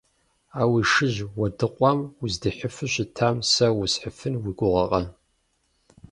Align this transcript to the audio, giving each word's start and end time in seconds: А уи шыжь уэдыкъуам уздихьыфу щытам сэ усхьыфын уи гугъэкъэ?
А 0.59 0.61
уи 0.71 0.81
шыжь 0.91 1.21
уэдыкъуам 1.37 1.99
уздихьыфу 2.23 2.87
щытам 2.93 3.37
сэ 3.51 3.67
усхьыфын 3.81 4.33
уи 4.43 4.51
гугъэкъэ? 4.57 5.01